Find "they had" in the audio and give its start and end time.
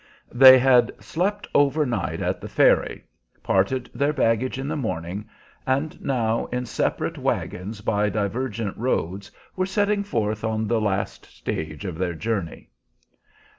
0.33-0.91